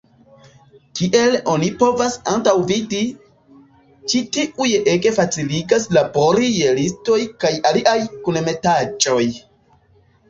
Kiel 0.99 1.35
oni 1.55 1.67
povas 1.81 2.15
antaŭvidi, 2.31 3.01
ĉi 4.13 4.23
tiuj 4.37 4.71
ege 4.95 5.13
faciligas 5.21 5.87
labori 5.99 6.51
je 6.57 6.75
listoj 6.81 7.19
kaj 7.45 7.55
aliaj 7.73 7.99
kunmetaĵoj. 8.29 9.25